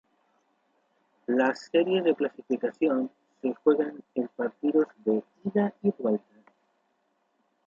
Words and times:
Las 1.27 1.69
series 1.71 2.03
de 2.03 2.15
clasificación 2.15 3.11
se 3.39 3.53
juegan 3.63 4.01
en 4.15 4.27
partidos 4.29 4.87
de 5.05 5.23
ida 5.43 5.75
y 5.83 5.91
vuelta. 5.99 6.25